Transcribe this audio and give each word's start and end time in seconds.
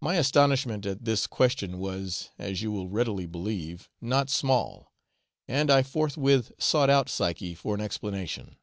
My 0.00 0.16
astonishment 0.16 0.84
at 0.84 1.04
this 1.04 1.28
question 1.28 1.78
was, 1.78 2.30
as 2.40 2.60
you 2.60 2.72
will 2.72 2.88
readily 2.88 3.24
believe, 3.24 3.88
not 4.00 4.28
small, 4.28 4.92
and 5.46 5.70
I 5.70 5.84
forthwith 5.84 6.50
sought 6.58 6.90
out 6.90 7.08
Psyche 7.08 7.54
for 7.54 7.72
an 7.76 7.80
explanation. 7.80 8.56